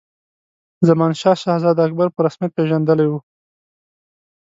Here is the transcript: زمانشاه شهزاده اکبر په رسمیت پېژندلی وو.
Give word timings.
زمانشاه 0.87 1.35
شهزاده 1.43 1.81
اکبر 1.87 2.07
په 2.13 2.19
رسمیت 2.25 2.51
پېژندلی 2.57 3.07
وو. 3.07 3.19